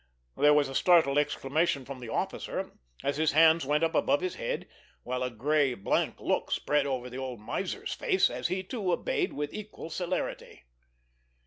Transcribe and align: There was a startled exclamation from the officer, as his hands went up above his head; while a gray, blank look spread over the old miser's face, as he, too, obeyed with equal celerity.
There 0.35 0.55
was 0.55 0.67
a 0.67 0.73
startled 0.73 1.19
exclamation 1.19 1.85
from 1.85 1.99
the 1.99 2.09
officer, 2.09 2.71
as 3.03 3.17
his 3.17 3.33
hands 3.33 3.67
went 3.67 3.83
up 3.83 3.93
above 3.93 4.21
his 4.21 4.33
head; 4.33 4.67
while 5.03 5.21
a 5.21 5.29
gray, 5.29 5.75
blank 5.75 6.19
look 6.19 6.49
spread 6.49 6.87
over 6.87 7.07
the 7.07 7.19
old 7.19 7.39
miser's 7.39 7.93
face, 7.93 8.27
as 8.27 8.47
he, 8.47 8.63
too, 8.63 8.91
obeyed 8.91 9.31
with 9.33 9.53
equal 9.53 9.91
celerity. 9.91 10.63